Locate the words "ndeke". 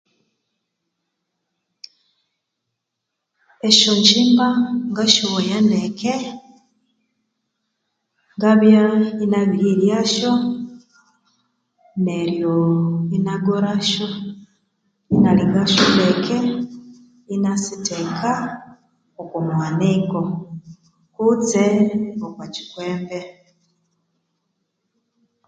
5.65-6.15, 15.93-16.37